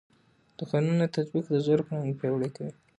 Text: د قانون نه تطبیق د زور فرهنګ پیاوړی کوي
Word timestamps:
د 0.57 0.59
قانون 0.71 0.95
نه 1.01 1.07
تطبیق 1.15 1.45
د 1.49 1.55
زور 1.65 1.79
فرهنګ 1.87 2.13
پیاوړی 2.19 2.49
کوي 2.55 2.73